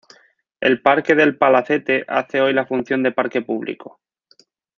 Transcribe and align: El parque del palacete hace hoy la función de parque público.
El 0.59 0.81
parque 0.81 1.13
del 1.13 1.37
palacete 1.37 2.03
hace 2.07 2.41
hoy 2.41 2.53
la 2.53 2.65
función 2.65 3.03
de 3.03 3.11
parque 3.11 3.43
público. 3.43 4.01